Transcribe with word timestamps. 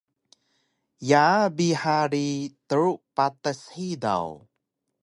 Yaa 1.09 1.43
bi 1.59 1.67
hari 1.83 2.25
tru 2.69 2.89
patas 3.15 3.61
hidaw 3.77 4.29